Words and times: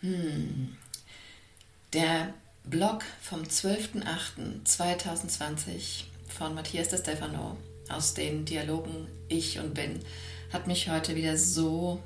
Hm. 0.00 0.76
Der 1.92 2.34
Blog 2.64 3.04
vom 3.22 3.42
12.08.2020 3.42 6.04
von 6.28 6.54
Matthias 6.54 6.88
de 6.88 6.98
Stefano 6.98 7.56
aus 7.88 8.14
den 8.14 8.44
Dialogen 8.44 9.06
Ich 9.28 9.58
und 9.58 9.74
Bin 9.74 10.00
hat 10.52 10.66
mich 10.66 10.90
heute 10.90 11.14
wieder 11.16 11.38
so 11.38 12.02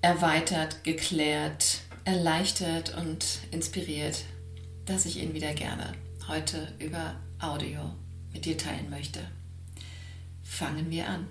erweitert, 0.00 0.84
geklärt, 0.84 1.80
erleichtert 2.04 2.96
und 2.96 3.40
inspiriert, 3.50 4.24
dass 4.86 5.04
ich 5.04 5.18
ihn 5.18 5.34
wieder 5.34 5.52
gerne 5.52 5.92
heute 6.28 6.72
über 6.78 7.16
Audio 7.40 7.94
mit 8.32 8.46
dir 8.46 8.56
teilen 8.56 8.88
möchte. 8.88 9.20
Fangen 10.42 10.90
wir 10.90 11.08
an. 11.08 11.28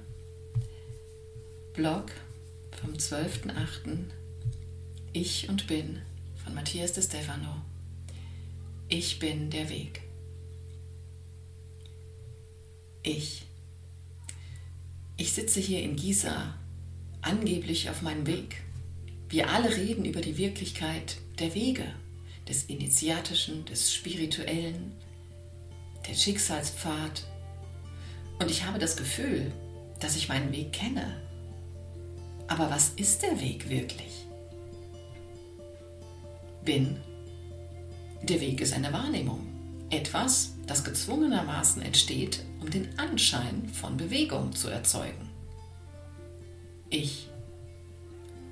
Blog 1.73 2.11
vom 2.79 2.93
12.08. 2.93 4.11
Ich 5.15 5.47
und 5.47 5.67
Bin 5.67 6.01
von 6.43 6.55
Matthias 6.55 6.93
de 6.93 7.03
Stefano. 7.03 7.61
Ich 8.89 9.19
bin 9.19 9.51
der 9.51 9.69
Weg. 9.69 10.01
Ich. 13.03 13.45
Ich 15.15 15.33
sitze 15.33 15.59
hier 15.59 15.83
in 15.83 15.97
Gisa, 15.97 16.55
angeblich 17.21 17.91
auf 17.91 18.01
meinem 18.01 18.25
Weg. 18.25 18.63
Wir 19.29 19.51
alle 19.51 19.77
reden 19.77 20.03
über 20.03 20.19
die 20.19 20.39
Wirklichkeit 20.39 21.17
der 21.37 21.53
Wege, 21.53 21.85
des 22.47 22.63
Initiatischen, 22.63 23.65
des 23.65 23.93
Spirituellen, 23.93 24.93
der 26.07 26.15
Schicksalspfad. 26.15 27.27
Und 28.39 28.49
ich 28.49 28.65
habe 28.65 28.79
das 28.79 28.97
Gefühl, 28.97 29.51
dass 29.99 30.15
ich 30.15 30.27
meinen 30.27 30.51
Weg 30.51 30.73
kenne. 30.73 31.21
Aber 32.47 32.71
was 32.71 32.89
ist 32.95 33.21
der 33.21 33.39
Weg 33.39 33.69
wirklich? 33.69 34.22
Bin. 36.63 36.97
Der 38.21 38.39
Weg 38.39 38.61
ist 38.61 38.73
eine 38.73 38.93
Wahrnehmung. 38.93 39.47
Etwas, 39.89 40.53
das 40.65 40.83
gezwungenermaßen 40.83 41.81
entsteht, 41.81 42.43
um 42.61 42.69
den 42.69 42.97
Anschein 42.97 43.67
von 43.67 43.97
Bewegung 43.97 44.53
zu 44.53 44.69
erzeugen. 44.69 45.29
Ich. 46.89 47.27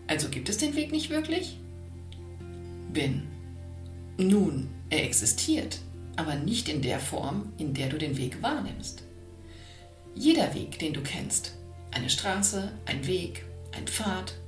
Also 0.07 0.27
gibt 0.27 0.49
es 0.49 0.57
den 0.57 0.75
Weg 0.75 0.91
nicht 0.91 1.09
wirklich? 1.09 1.57
Bin. 2.91 3.27
Nun, 4.17 4.69
er 4.89 5.05
existiert, 5.05 5.79
aber 6.17 6.35
nicht 6.35 6.67
in 6.67 6.81
der 6.81 6.99
Form, 6.99 7.53
in 7.57 7.73
der 7.73 7.87
du 7.87 7.97
den 7.97 8.17
Weg 8.17 8.41
wahrnimmst. 8.41 9.03
Jeder 10.15 10.53
Weg, 10.53 10.79
den 10.79 10.93
du 10.93 11.01
kennst, 11.01 11.55
eine 11.91 12.09
Straße, 12.09 12.73
ein 12.85 13.07
Weg, 13.07 13.45
ein 13.71 13.87
Pfad, 13.87 14.40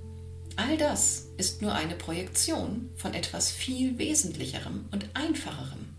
all 0.58 0.78
das 0.78 1.28
ist 1.38 1.62
nur 1.62 1.74
eine 1.74 1.96
Projektion 1.96 2.90
von 2.96 3.14
etwas 3.14 3.52
viel 3.52 3.98
Wesentlicherem 3.98 4.86
und 4.92 5.10
Einfacherem. 5.14 5.96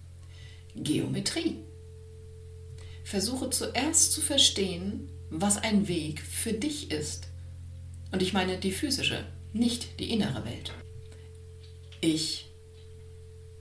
Geometrie. 0.77 1.59
Versuche 3.05 3.51
zuerst 3.51 4.13
zu 4.13 4.21
verstehen, 4.21 5.09
was 5.31 5.59
ein 5.59 5.89
Weg 5.89 6.21
für 6.21 6.53
dich 6.53 6.91
ist. 6.91 7.29
Und 8.13 8.23
ich 8.23 8.33
meine 8.33 8.59
die 8.59 8.73
physische, 8.73 9.25
nicht 9.53 10.01
die 10.01 10.11
innere 10.11 10.45
Welt. 10.45 10.73
Ich. 12.01 12.51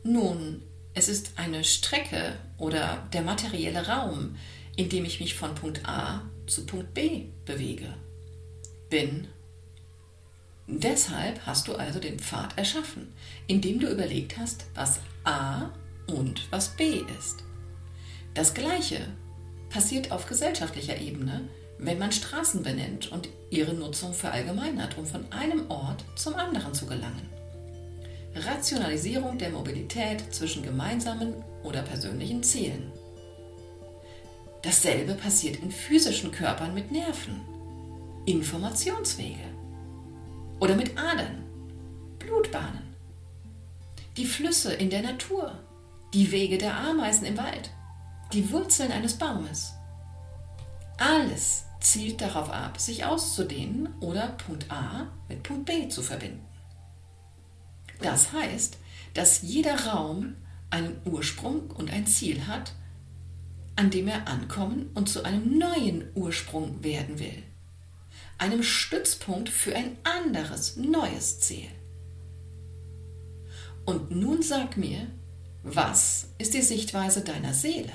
Nun, 0.04 0.64
es 0.94 1.08
ist 1.08 1.34
eine 1.38 1.64
Strecke 1.64 2.38
oder 2.58 3.08
der 3.14 3.22
materielle 3.22 3.88
Raum, 3.88 4.36
in 4.76 4.90
dem 4.90 5.06
ich 5.06 5.20
mich 5.20 5.34
von 5.34 5.56
Punkt 5.56 5.88
A 5.88 6.30
zu 6.46 6.66
Punkt 6.66 6.94
B 6.94 7.28
bewege. 7.46 7.94
Bin. 8.90 9.28
Deshalb 10.68 11.46
hast 11.46 11.68
du 11.68 11.76
also 11.76 12.00
den 12.00 12.20
Pfad 12.20 12.58
erschaffen, 12.58 13.14
indem 13.48 13.80
du 13.80 13.88
überlegt 13.88 14.38
hast, 14.38 14.66
was 14.76 15.00
A 15.26 15.70
und 16.08 16.48
was 16.52 16.70
B 16.70 17.02
ist. 17.20 17.44
Das 18.34 18.54
Gleiche 18.54 19.08
passiert 19.70 20.12
auf 20.12 20.28
gesellschaftlicher 20.28 21.00
Ebene, 21.00 21.50
wenn 21.78 22.00
man 22.00 22.12
Straßen 22.12 22.64
benennt 22.64 23.12
und 23.12 23.28
ihre 23.50 23.74
Nutzung 23.74 24.14
verallgemeinert, 24.14 24.98
um 24.98 25.06
von 25.06 25.30
einem 25.32 25.70
Ort 25.70 26.06
zum 26.16 26.36
anderen 26.36 26.74
zu 26.74 26.86
gelangen. 26.86 27.30
Rationalisierung 28.36 29.38
der 29.38 29.50
Mobilität 29.50 30.34
zwischen 30.34 30.64
gemeinsamen 30.64 31.36
oder 31.64 31.82
persönlichen 31.82 32.42
Zielen. 32.42 32.92
Dasselbe 34.62 35.14
passiert 35.16 35.58
in 35.58 35.72
physischen 35.72 36.32
Körpern 36.32 36.74
mit 36.74 36.90
Nerven, 36.90 37.42
Informationswege 38.26 39.53
oder 40.60 40.76
mit 40.76 40.98
Adern, 40.98 41.44
Blutbahnen, 42.20 42.96
die 44.18 44.26
Flüsse 44.26 44.74
in 44.74 44.90
der 44.90 45.02
Natur, 45.02 45.60
die 46.14 46.32
Wege 46.32 46.58
der 46.58 46.78
Ameisen 46.78 47.26
im 47.26 47.38
Wald, 47.38 47.72
die 48.32 48.52
Wurzeln 48.52 48.92
eines 48.92 49.18
Baumes. 49.18 49.74
Alles 50.98 51.66
zielt 51.80 52.22
darauf 52.22 52.50
ab, 52.50 52.80
sich 52.80 53.06
auszudehnen 53.06 53.90
oder 54.00 54.28
Punkt 54.28 54.72
A 54.72 55.08
mit 55.28 55.44
Punkt 55.44 55.66
B 55.66 55.90
zu 55.90 56.02
verbinden. 56.02 56.46
Das 58.02 58.32
heißt, 58.32 58.78
dass 59.14 59.42
jeder 59.42 59.88
Raum 59.88 60.36
einen 60.70 61.00
Ursprung 61.06 61.70
und 61.72 61.92
ein 61.92 62.08
Ziel 62.08 62.48
hat, 62.48 62.74
an 63.76 63.90
dem 63.90 64.08
er 64.08 64.28
ankommen 64.28 64.90
und 64.94 65.10
zu 65.10 65.24
einem 65.24 65.58
neuen 65.58 66.06
Ursprung 66.16 66.84
werden 66.84 67.20
will, 67.20 67.44
einem 68.44 68.62
Stützpunkt 68.62 69.48
für 69.48 69.74
ein 69.74 69.96
anderes, 70.04 70.76
neues 70.76 71.40
Ziel. 71.40 71.70
Und 73.86 74.12
nun 74.12 74.42
sag 74.42 74.76
mir, 74.76 75.08
was 75.64 76.28
ist 76.38 76.54
die 76.54 76.62
Sichtweise 76.62 77.22
deiner 77.22 77.54
Seele? 77.54 77.94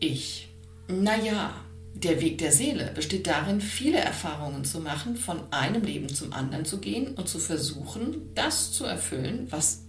Ich. 0.00 0.48
Naja, 0.88 1.54
der 1.92 2.22
Weg 2.22 2.38
der 2.38 2.50
Seele 2.50 2.92
besteht 2.94 3.26
darin, 3.26 3.60
viele 3.60 3.98
Erfahrungen 3.98 4.64
zu 4.64 4.80
machen, 4.80 5.16
von 5.16 5.52
einem 5.52 5.82
Leben 5.82 6.08
zum 6.08 6.32
anderen 6.32 6.64
zu 6.64 6.78
gehen 6.78 7.14
und 7.14 7.28
zu 7.28 7.38
versuchen, 7.38 8.34
das 8.34 8.72
zu 8.72 8.86
erfüllen, 8.86 9.48
was 9.50 9.82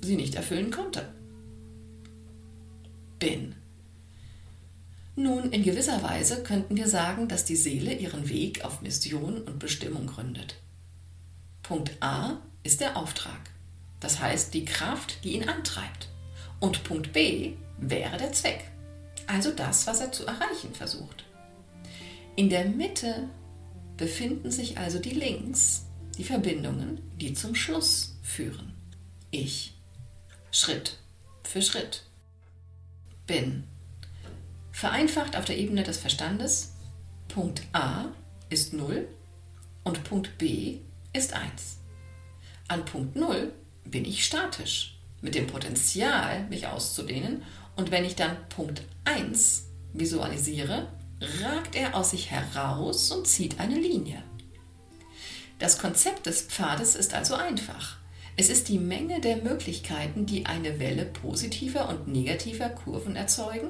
sie 0.00 0.16
nicht 0.16 0.34
erfüllen 0.34 0.70
konnte. 0.70 1.06
Bin. 3.18 3.54
Nun, 5.18 5.50
in 5.50 5.62
gewisser 5.62 6.02
Weise 6.02 6.42
könnten 6.42 6.76
wir 6.76 6.88
sagen, 6.88 7.26
dass 7.26 7.46
die 7.46 7.56
Seele 7.56 7.94
ihren 7.94 8.28
Weg 8.28 8.64
auf 8.66 8.82
Mission 8.82 9.40
und 9.42 9.58
Bestimmung 9.58 10.06
gründet. 10.06 10.56
Punkt 11.62 11.96
A 12.00 12.42
ist 12.62 12.82
der 12.82 12.98
Auftrag, 12.98 13.40
das 13.98 14.20
heißt 14.20 14.52
die 14.52 14.66
Kraft, 14.66 15.24
die 15.24 15.32
ihn 15.32 15.48
antreibt. 15.48 16.08
Und 16.60 16.84
Punkt 16.84 17.14
B 17.14 17.54
wäre 17.78 18.18
der 18.18 18.32
Zweck, 18.32 18.70
also 19.26 19.50
das, 19.52 19.86
was 19.86 20.00
er 20.00 20.12
zu 20.12 20.26
erreichen 20.26 20.74
versucht. 20.74 21.24
In 22.36 22.50
der 22.50 22.66
Mitte 22.66 23.30
befinden 23.96 24.50
sich 24.50 24.76
also 24.76 24.98
die 24.98 25.14
Links, 25.14 25.86
die 26.18 26.24
Verbindungen, 26.24 27.00
die 27.16 27.32
zum 27.32 27.54
Schluss 27.54 28.18
führen. 28.22 28.74
Ich, 29.30 29.74
Schritt 30.50 30.98
für 31.42 31.62
Schritt, 31.62 32.02
bin. 33.26 33.64
Vereinfacht 34.76 35.36
auf 35.36 35.46
der 35.46 35.56
Ebene 35.56 35.84
des 35.84 35.96
Verstandes, 35.96 36.74
Punkt 37.28 37.62
A 37.72 38.08
ist 38.50 38.74
0 38.74 39.08
und 39.84 40.04
Punkt 40.04 40.36
B 40.36 40.80
ist 41.14 41.32
1. 41.32 41.78
An 42.68 42.84
Punkt 42.84 43.16
0 43.16 43.54
bin 43.86 44.04
ich 44.04 44.26
statisch, 44.26 44.98
mit 45.22 45.34
dem 45.34 45.46
Potenzial, 45.46 46.46
mich 46.50 46.66
auszudehnen, 46.66 47.42
und 47.74 47.90
wenn 47.90 48.04
ich 48.04 48.16
dann 48.16 48.36
Punkt 48.50 48.82
1 49.06 49.64
visualisiere, 49.94 50.92
ragt 51.40 51.74
er 51.74 51.94
aus 51.94 52.10
sich 52.10 52.30
heraus 52.30 53.10
und 53.12 53.26
zieht 53.26 53.58
eine 53.58 53.80
Linie. 53.80 54.22
Das 55.58 55.78
Konzept 55.78 56.26
des 56.26 56.42
Pfades 56.42 56.96
ist 56.96 57.14
also 57.14 57.34
einfach. 57.34 57.96
Es 58.38 58.50
ist 58.50 58.68
die 58.68 58.78
Menge 58.78 59.20
der 59.20 59.38
Möglichkeiten, 59.38 60.26
die 60.26 60.44
eine 60.44 60.78
Welle 60.78 61.06
positiver 61.06 61.88
und 61.88 62.08
negativer 62.08 62.68
Kurven 62.68 63.16
erzeugen, 63.16 63.68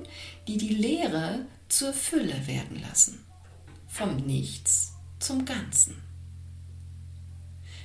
die 0.48 0.58
die 0.58 0.74
Leere 0.74 1.46
zur 1.68 1.92
Fülle 1.92 2.46
werden 2.48 2.82
lassen. 2.82 3.24
Vom 3.86 4.16
Nichts 4.16 4.94
zum 5.20 5.44
Ganzen. 5.44 6.02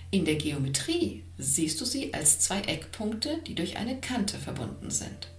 In 0.10 0.26
der 0.26 0.36
Geometrie 0.36 1.24
siehst 1.38 1.80
du 1.80 1.86
sie 1.86 2.14
als 2.14 2.40
zwei 2.40 2.62
Eckpunkte, 2.62 3.40
die 3.46 3.56
durch 3.56 3.78
eine 3.78 4.02
Kante 4.02 4.40
verbunden 4.40 4.90
sind. 4.90 5.30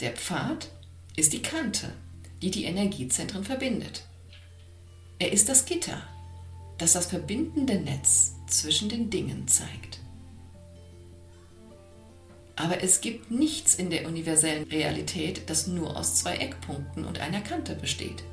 Der 0.00 0.12
Pfad 0.12 0.70
ist 1.16 1.32
die 1.32 1.42
Kante, 1.42 1.92
die 2.40 2.52
die 2.52 2.64
Energiezentren 2.64 3.44
verbindet. 3.44 4.04
Er 5.18 5.32
ist 5.32 5.48
das 5.48 5.66
Gitter, 5.66 6.02
das 6.78 6.92
das 6.92 7.06
verbindende 7.06 7.80
Netz 7.80 8.34
zwischen 8.46 8.88
den 8.88 9.10
Dingen 9.10 9.48
zeigt. 9.48 10.00
Aber 12.56 12.82
es 12.82 13.02
gibt 13.02 13.30
nichts 13.30 13.74
in 13.74 13.90
der 13.90 14.06
universellen 14.06 14.64
Realität, 14.64 15.48
das 15.50 15.66
nur 15.66 15.96
aus 15.96 16.14
zwei 16.16 16.36
Eckpunkten 16.36 17.04
und 17.04 17.20
einer 17.20 17.42
Kante 17.42 17.74
besteht. 17.74 18.24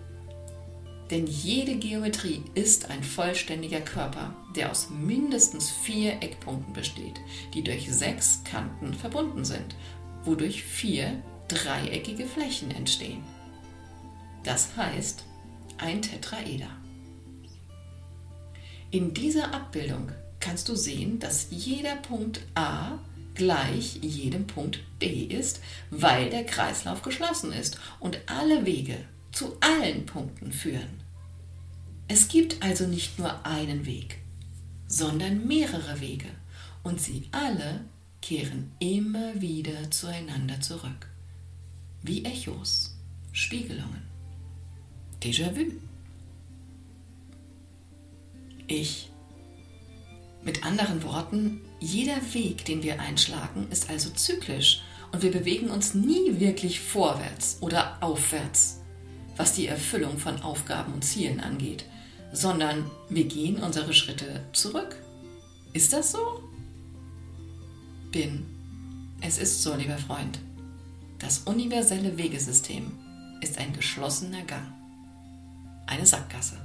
Denn 1.12 1.28
jede 1.28 1.76
Geometrie 1.76 2.42
ist 2.56 2.90
ein 2.90 3.04
vollständiger 3.04 3.82
Körper, 3.82 4.34
der 4.56 4.72
aus 4.72 4.90
mindestens 4.90 5.70
vier 5.70 6.14
Eckpunkten 6.24 6.74
besteht, 6.74 7.20
die 7.54 7.64
durch 7.64 7.94
sechs 7.94 8.42
Kanten 8.46 8.94
verbunden 8.94 9.44
sind, 9.44 9.76
wodurch 10.24 10.64
vier 10.64 11.22
dreieckige 11.50 12.26
Flächen 12.26 12.72
entstehen. 12.72 13.22
Das 14.44 14.76
heißt 14.78 15.26
ein 15.78 16.02
Tetraeder. 16.02 16.70
In 18.90 19.14
dieser 19.14 19.54
Abbildung 19.54 20.12
kannst 20.40 20.70
du 20.70 20.76
sehen, 20.76 21.20
dass 21.20 21.48
jeder 21.50 21.96
Punkt 21.98 22.42
A 22.56 23.00
gleich 23.36 24.00
jedem 24.02 24.48
Punkt 24.48 24.80
B 25.00 25.24
ist, 25.24 25.62
weil 25.90 26.30
der 26.30 26.46
Kreislauf 26.46 27.02
geschlossen 27.02 27.52
ist 27.52 27.78
und 28.00 28.20
alle 28.28 28.66
Wege 28.66 28.98
zu 29.32 29.58
allen 29.60 30.06
Punkten 30.06 30.52
führen. 30.52 31.02
Es 32.08 32.28
gibt 32.28 32.62
also 32.62 32.86
nicht 32.86 33.18
nur 33.18 33.46
einen 33.46 33.86
Weg, 33.86 34.20
sondern 34.88 35.48
mehrere 35.48 36.00
Wege 36.00 36.30
und 36.84 37.02
sie 37.02 37.28
alle 37.32 37.86
kehren 38.22 38.72
immer 38.80 39.42
wieder 39.42 39.90
zueinander 39.90 40.60
zurück. 40.62 41.10
Wie 42.02 42.24
Echos, 42.26 42.98
Spiegelungen. 43.32 44.04
Déjà-vu. 45.22 45.72
Ich. 48.68 49.10
Mit 50.46 50.66
anderen 50.66 51.04
Worten, 51.04 51.62
jeder 51.80 52.18
Weg, 52.34 52.66
den 52.66 52.84
wir 52.84 53.00
einschlagen, 53.00 53.68
ist 53.72 53.90
also 53.90 54.10
zyklisch 54.10 54.82
und 55.12 55.22
wir 55.22 55.32
bewegen 55.32 55.70
uns 55.70 55.94
nie 55.94 56.40
wirklich 56.40 56.82
vorwärts 56.82 57.58
oder 57.62 57.98
aufwärts, 58.02 58.82
was 59.38 59.54
die 59.54 59.68
Erfüllung 59.68 60.18
von 60.18 60.42
Aufgaben 60.42 60.94
und 60.94 61.06
Zielen 61.06 61.40
angeht, 61.40 61.86
sondern 62.34 62.90
wir 63.10 63.26
gehen 63.26 63.58
unsere 63.58 63.94
Schritte 63.94 64.46
zurück. 64.54 64.96
Ist 65.72 65.94
das 65.94 66.12
so? 66.12 66.44
Bin. 68.12 68.46
Es 69.22 69.38
ist 69.38 69.64
so, 69.64 69.76
lieber 69.76 69.98
Freund. 69.98 70.40
Das 71.20 71.40
universelle 71.40 72.18
Wegesystem 72.18 72.92
ist 73.42 73.58
ein 73.58 73.72
geschlossener 73.72 74.42
Gang. 74.44 74.74
Eine 75.86 76.06
Sackgasse. 76.06 76.58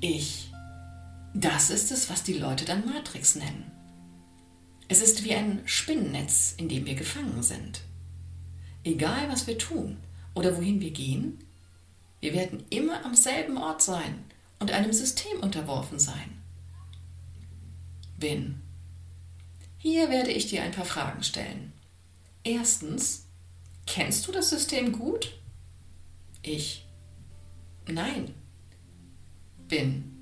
Ich 0.00 0.50
das 1.36 1.68
ist 1.68 1.92
es, 1.92 2.08
was 2.08 2.22
die 2.22 2.32
Leute 2.32 2.64
dann 2.64 2.86
Matrix 2.86 3.34
nennen. 3.34 3.70
Es 4.88 5.02
ist 5.02 5.22
wie 5.22 5.34
ein 5.34 5.60
Spinnennetz, 5.66 6.54
in 6.56 6.70
dem 6.70 6.86
wir 6.86 6.94
gefangen 6.94 7.42
sind. 7.42 7.82
Egal, 8.84 9.28
was 9.28 9.46
wir 9.46 9.58
tun 9.58 9.98
oder 10.34 10.56
wohin 10.56 10.80
wir 10.80 10.92
gehen, 10.92 11.38
wir 12.20 12.32
werden 12.32 12.64
immer 12.70 13.04
am 13.04 13.14
selben 13.14 13.58
Ort 13.58 13.82
sein 13.82 14.24
und 14.60 14.70
einem 14.70 14.94
System 14.94 15.40
unterworfen 15.40 15.98
sein. 15.98 16.42
Bin. 18.18 18.62
Hier 19.76 20.08
werde 20.08 20.30
ich 20.30 20.46
dir 20.46 20.62
ein 20.62 20.72
paar 20.72 20.86
Fragen 20.86 21.22
stellen. 21.22 21.74
Erstens, 22.44 23.26
kennst 23.84 24.26
du 24.26 24.32
das 24.32 24.48
System 24.48 24.92
gut? 24.92 25.38
Ich. 26.40 26.86
Nein. 27.86 28.32
Bin. 29.68 30.15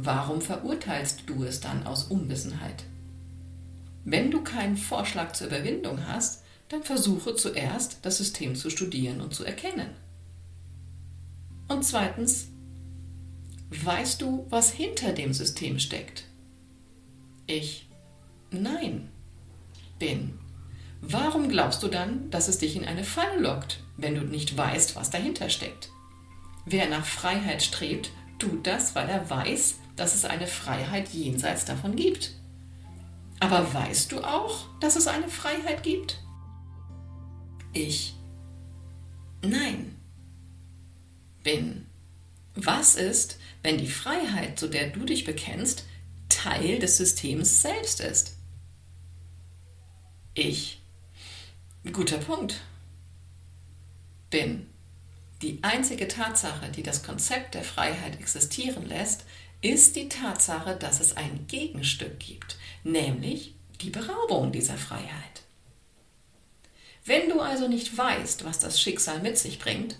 Warum 0.00 0.40
verurteilst 0.40 1.24
du 1.26 1.42
es 1.42 1.58
dann 1.58 1.84
aus 1.84 2.04
Unwissenheit? 2.04 2.84
Wenn 4.04 4.30
du 4.30 4.44
keinen 4.44 4.76
Vorschlag 4.76 5.32
zur 5.32 5.48
Überwindung 5.48 6.06
hast, 6.06 6.44
dann 6.68 6.84
versuche 6.84 7.34
zuerst, 7.34 7.98
das 8.02 8.18
System 8.18 8.54
zu 8.54 8.70
studieren 8.70 9.20
und 9.20 9.34
zu 9.34 9.44
erkennen. 9.44 9.90
Und 11.66 11.84
zweitens, 11.84 12.46
weißt 13.70 14.22
du, 14.22 14.46
was 14.50 14.70
hinter 14.70 15.12
dem 15.12 15.32
System 15.32 15.80
steckt? 15.80 16.26
Ich. 17.48 17.88
Nein. 18.52 19.08
Bin. 19.98 20.38
Warum 21.00 21.48
glaubst 21.48 21.82
du 21.82 21.88
dann, 21.88 22.30
dass 22.30 22.46
es 22.46 22.58
dich 22.58 22.76
in 22.76 22.84
eine 22.84 23.02
Falle 23.02 23.40
lockt, 23.40 23.80
wenn 23.96 24.14
du 24.14 24.20
nicht 24.20 24.56
weißt, 24.56 24.94
was 24.94 25.10
dahinter 25.10 25.50
steckt? 25.50 25.90
Wer 26.66 26.88
nach 26.88 27.04
Freiheit 27.04 27.64
strebt, 27.64 28.12
tut 28.38 28.64
das, 28.64 28.94
weil 28.94 29.08
er 29.08 29.28
weiß, 29.28 29.80
dass 29.98 30.14
es 30.14 30.24
eine 30.24 30.46
Freiheit 30.46 31.08
jenseits 31.10 31.64
davon 31.64 31.96
gibt. 31.96 32.32
Aber 33.40 33.72
weißt 33.72 34.12
du 34.12 34.20
auch, 34.20 34.66
dass 34.80 34.96
es 34.96 35.06
eine 35.06 35.28
Freiheit 35.28 35.82
gibt? 35.82 36.22
Ich. 37.72 38.14
Nein. 39.42 39.96
Bin. 41.42 41.86
Was 42.54 42.96
ist, 42.96 43.38
wenn 43.62 43.78
die 43.78 43.86
Freiheit, 43.86 44.58
zu 44.58 44.68
der 44.68 44.88
du 44.88 45.04
dich 45.04 45.24
bekennst, 45.24 45.84
Teil 46.28 46.78
des 46.78 46.96
Systems 46.96 47.62
selbst 47.62 48.00
ist? 48.00 48.36
Ich. 50.34 50.80
Guter 51.92 52.18
Punkt. 52.18 52.60
Bin. 54.30 54.66
Die 55.42 55.62
einzige 55.62 56.08
Tatsache, 56.08 56.68
die 56.70 56.82
das 56.82 57.04
Konzept 57.04 57.54
der 57.54 57.62
Freiheit 57.62 58.18
existieren 58.18 58.86
lässt, 58.86 59.24
ist 59.60 59.96
die 59.96 60.08
Tatsache, 60.08 60.76
dass 60.76 61.00
es 61.00 61.16
ein 61.16 61.46
Gegenstück 61.48 62.18
gibt, 62.20 62.56
nämlich 62.84 63.54
die 63.80 63.90
Beraubung 63.90 64.52
dieser 64.52 64.76
Freiheit. 64.76 65.42
Wenn 67.04 67.28
du 67.28 67.40
also 67.40 67.68
nicht 67.68 67.96
weißt, 67.96 68.44
was 68.44 68.58
das 68.58 68.80
Schicksal 68.80 69.20
mit 69.20 69.38
sich 69.38 69.58
bringt, 69.58 69.98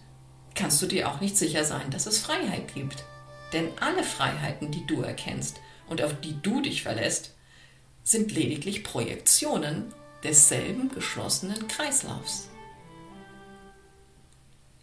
kannst 0.54 0.82
du 0.82 0.86
dir 0.86 1.08
auch 1.08 1.20
nicht 1.20 1.36
sicher 1.36 1.64
sein, 1.64 1.90
dass 1.90 2.06
es 2.06 2.20
Freiheit 2.20 2.74
gibt. 2.74 3.04
Denn 3.52 3.70
alle 3.80 4.04
Freiheiten, 4.04 4.70
die 4.70 4.86
du 4.86 5.02
erkennst 5.02 5.60
und 5.88 6.02
auf 6.02 6.20
die 6.20 6.40
du 6.42 6.60
dich 6.60 6.82
verlässt, 6.82 7.34
sind 8.04 8.32
lediglich 8.32 8.84
Projektionen 8.84 9.92
desselben 10.22 10.90
geschlossenen 10.90 11.66
Kreislaufs. 11.68 12.48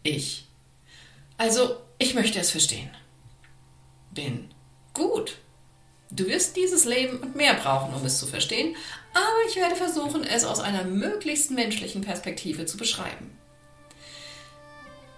Ich. 0.04 0.48
Also, 1.38 1.78
ich 1.98 2.14
möchte 2.14 2.40
es 2.40 2.52
verstehen. 2.52 2.90
Bin 4.12 4.50
Gut. 4.96 5.38
Du 6.10 6.26
wirst 6.26 6.56
dieses 6.56 6.86
Leben 6.86 7.18
und 7.18 7.36
mehr 7.36 7.54
brauchen, 7.56 7.94
um 7.94 8.06
es 8.06 8.18
zu 8.18 8.26
verstehen, 8.26 8.76
aber 9.14 9.50
ich 9.50 9.58
werde 9.58 9.76
versuchen, 9.76 10.24
es 10.24 10.46
aus 10.46 10.60
einer 10.60 10.86
möglichst 10.86 11.52
menschlichen 11.52 12.02
Perspektive 12.02 12.66
zu 12.66 12.78
beschreiben. 12.78 13.38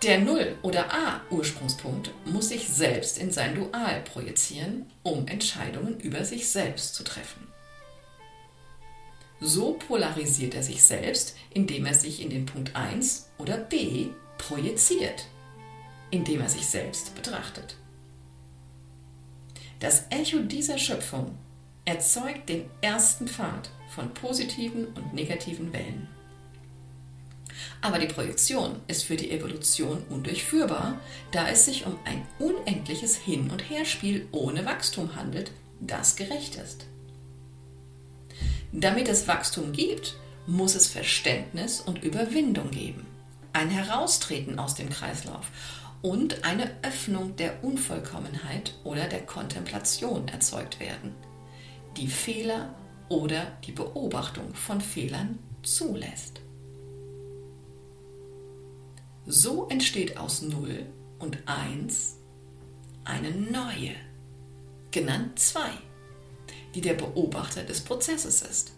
Der 0.03 0.19
Null- 0.19 0.55
oder 0.61 0.93
A-Ursprungspunkt 0.93 2.11
muss 2.25 2.49
sich 2.49 2.67
selbst 2.67 3.17
in 3.17 3.31
sein 3.31 3.55
Dual 3.55 4.01
projizieren, 4.01 4.91
um 5.03 5.27
Entscheidungen 5.27 5.99
über 5.99 6.23
sich 6.23 6.49
selbst 6.49 6.95
zu 6.95 7.03
treffen. 7.03 7.47
So 9.39 9.73
polarisiert 9.73 10.55
er 10.55 10.63
sich 10.63 10.83
selbst, 10.83 11.35
indem 11.51 11.85
er 11.85 11.93
sich 11.93 12.21
in 12.21 12.31
den 12.31 12.47
Punkt 12.47 12.75
1 12.75 13.29
oder 13.37 13.57
B 13.57 14.07
projiziert, 14.39 15.25
indem 16.09 16.41
er 16.41 16.49
sich 16.49 16.65
selbst 16.65 17.13
betrachtet. 17.13 17.75
Das 19.79 20.05
Echo 20.09 20.39
dieser 20.39 20.77
Schöpfung 20.77 21.37
erzeugt 21.85 22.49
den 22.49 22.65
ersten 22.81 23.27
Pfad 23.27 23.69
von 23.89 24.13
positiven 24.13 24.87
und 24.87 25.13
negativen 25.13 25.71
Wellen. 25.71 26.07
Aber 27.81 27.99
die 27.99 28.07
Projektion 28.07 28.77
ist 28.87 29.03
für 29.03 29.15
die 29.15 29.31
Evolution 29.31 30.03
undurchführbar, 30.09 30.99
da 31.31 31.47
es 31.47 31.65
sich 31.65 31.85
um 31.85 31.97
ein 32.05 32.25
unendliches 32.39 33.15
Hin- 33.15 33.51
und 33.51 33.69
Herspiel 33.69 34.27
ohne 34.31 34.65
Wachstum 34.65 35.15
handelt, 35.15 35.51
das 35.79 36.15
gerecht 36.15 36.55
ist. 36.55 36.85
Damit 38.71 39.07
es 39.07 39.27
Wachstum 39.27 39.71
gibt, 39.71 40.17
muss 40.47 40.75
es 40.75 40.87
Verständnis 40.87 41.81
und 41.81 42.03
Überwindung 42.03 42.71
geben, 42.71 43.05
ein 43.53 43.69
Heraustreten 43.69 44.59
aus 44.59 44.75
dem 44.75 44.89
Kreislauf 44.89 45.51
und 46.01 46.43
eine 46.43 46.71
Öffnung 46.83 47.35
der 47.35 47.63
Unvollkommenheit 47.63 48.75
oder 48.83 49.07
der 49.07 49.25
Kontemplation 49.25 50.27
erzeugt 50.27 50.79
werden, 50.79 51.15
die 51.97 52.07
Fehler 52.07 52.75
oder 53.09 53.57
die 53.65 53.71
Beobachtung 53.71 54.53
von 54.53 54.81
Fehlern 54.81 55.39
zulässt. 55.63 56.41
So 59.25 59.67
entsteht 59.67 60.17
aus 60.17 60.41
0 60.41 60.85
und 61.19 61.37
1 61.45 62.17
eine 63.03 63.31
neue, 63.31 63.95
genannt 64.91 65.39
2, 65.39 65.59
die 66.75 66.81
der 66.81 66.93
Beobachter 66.93 67.63
des 67.63 67.81
Prozesses 67.81 68.41
ist. 68.41 68.76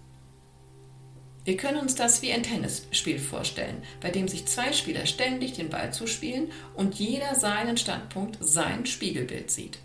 Wir 1.46 1.58
können 1.58 1.80
uns 1.80 1.96
das 1.96 2.22
wie 2.22 2.32
ein 2.32 2.44
Tennisspiel 2.44 3.20
vorstellen, 3.20 3.82
bei 4.02 4.10
dem 4.12 4.28
sich 4.28 4.46
zwei 4.46 4.74
Spieler 4.74 5.06
ständig 5.06 5.54
den 5.54 5.70
Ball 5.70 5.94
zuspielen 5.94 6.52
und 6.76 6.96
jeder 6.96 7.36
seinen 7.36 7.78
Standpunkt, 7.78 8.38
sein 8.42 8.86
Spiegelbild 8.86 9.50
sieht. 9.50 9.80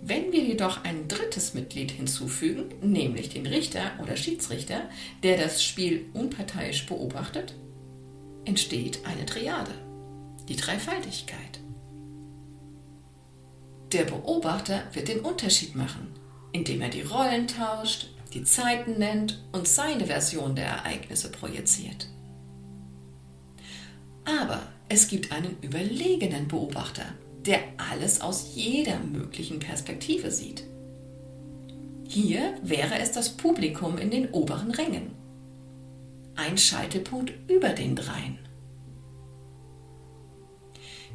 Wenn 0.00 0.32
wir 0.32 0.40
jedoch 0.40 0.84
ein 0.84 1.08
drittes 1.08 1.54
Mitglied 1.54 1.90
hinzufügen, 1.90 2.66
nämlich 2.80 3.30
den 3.30 3.46
Richter 3.46 3.92
oder 4.00 4.16
Schiedsrichter, 4.16 4.88
der 5.22 5.36
das 5.36 5.62
Spiel 5.62 6.06
unparteiisch 6.14 6.86
beobachtet, 6.86 7.54
entsteht 8.44 9.00
eine 9.04 9.26
Triade, 9.26 9.72
die 10.48 10.56
Dreifaltigkeit. 10.56 11.60
Der 13.92 14.04
Beobachter 14.04 14.84
wird 14.92 15.08
den 15.08 15.20
Unterschied 15.20 15.74
machen, 15.74 16.14
indem 16.52 16.80
er 16.80 16.90
die 16.90 17.02
Rollen 17.02 17.48
tauscht, 17.48 18.08
die 18.34 18.44
Zeiten 18.44 18.98
nennt 18.98 19.42
und 19.52 19.66
seine 19.66 20.06
Version 20.06 20.54
der 20.54 20.66
Ereignisse 20.66 21.30
projiziert. 21.30 22.08
Aber 24.24 24.60
es 24.88 25.08
gibt 25.08 25.32
einen 25.32 25.56
überlegenen 25.62 26.48
Beobachter, 26.48 27.06
der 27.46 27.60
alles 27.76 28.20
aus 28.20 28.52
jeder 28.54 28.98
möglichen 29.00 29.58
Perspektive 29.58 30.30
sieht. 30.30 30.64
Hier 32.06 32.54
wäre 32.62 32.98
es 32.98 33.12
das 33.12 33.36
Publikum 33.36 33.98
in 33.98 34.10
den 34.10 34.30
oberen 34.30 34.70
Rängen. 34.70 35.12
Ein 36.36 36.56
Scheitelpunkt 36.56 37.32
über 37.50 37.70
den 37.70 37.96
dreien. 37.96 38.38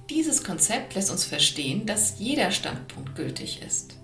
Dieses 0.10 0.43
Konzept 0.43 0.96
lässt 0.96 1.12
uns 1.12 1.24
verstehen, 1.24 1.86
dass 1.86 2.20
jeder 2.20 2.51
Standpunkt 2.51 3.15
gültig 3.15 3.62
ist. 3.65 3.98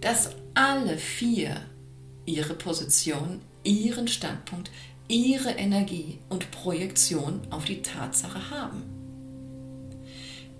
Dass 0.00 0.30
alle 0.54 0.98
vier 0.98 1.60
ihre 2.26 2.54
Position, 2.54 3.40
ihren 3.62 4.08
Standpunkt, 4.08 4.70
ihre 5.08 5.50
Energie 5.50 6.18
und 6.28 6.50
Projektion 6.50 7.40
auf 7.50 7.64
die 7.64 7.82
Tatsache 7.82 8.50
haben. 8.50 8.82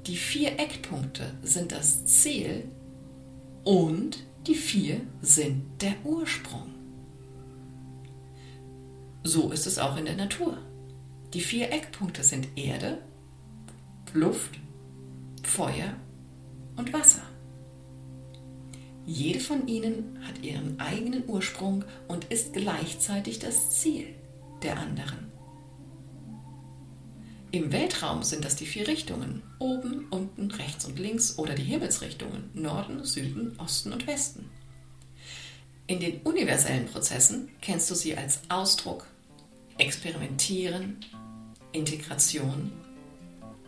Die 0.06 0.16
vier 0.16 0.59
Eckpunkte 0.59 1.33
sind 1.42 1.73
das 1.73 2.04
Ziel 2.04 2.64
und 3.64 4.18
die 4.47 4.54
vier 4.54 5.00
sind 5.23 5.64
der 5.80 5.94
Ursprung. 6.04 6.75
So 9.23 9.50
ist 9.50 9.66
es 9.66 9.78
auch 9.78 9.97
in 9.97 10.04
der 10.04 10.16
Natur. 10.16 10.59
Die 11.33 11.40
vier 11.40 11.73
Eckpunkte 11.73 12.23
sind 12.23 12.49
Erde, 12.56 12.99
Luft, 14.12 14.61
Feuer 15.42 15.97
und 16.76 16.92
Wasser. 16.92 17.23
Jede 19.06 19.40
von 19.40 19.68
ihnen 19.68 20.18
hat 20.26 20.42
ihren 20.42 20.80
eigenen 20.80 21.28
Ursprung 21.28 21.84
und 22.08 22.25
ist 22.26 22.54
gleichzeitig 22.54 23.38
das 23.38 23.70
Ziel 23.70 24.14
der 24.62 24.78
anderen. 24.78 25.30
Im 27.50 27.70
Weltraum 27.70 28.23
sind 28.23 28.44
das 28.44 28.56
die 28.56 28.66
vier 28.66 28.88
Richtungen, 28.88 29.42
oben, 29.61 30.08
unten, 30.11 30.50
rechts 30.50 30.87
und 30.87 30.99
links 30.99 31.38
oder 31.38 31.54
die 31.54 31.62
Himmelsrichtungen, 31.62 32.50
Norden, 32.54 33.04
Süden, 33.04 33.56
Osten 33.61 33.92
und 33.92 34.06
Westen. 34.06 34.50
In 35.87 36.00
den 36.00 36.23
universellen 36.23 36.87
Prozessen 36.87 37.50
kennst 37.61 37.90
du 37.90 37.94
sie 37.94 38.16
als 38.16 38.40
Ausdruck, 38.49 39.06
Experimentieren, 39.76 40.96
Integration 41.73 42.73